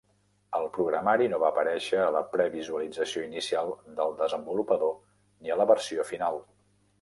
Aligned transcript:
El 0.59 0.63
programari 0.77 1.27
no 1.33 1.39
va 1.43 1.51
aparèixer 1.53 1.99
a 2.05 2.07
la 2.15 2.23
previsualització 2.31 3.27
inicial 3.27 3.69
del 4.01 4.17
desenvolupador 4.23 4.97
ni 5.45 5.55
a 5.57 5.61
la 5.63 5.69
versió 5.75 6.09
final. 6.15 6.43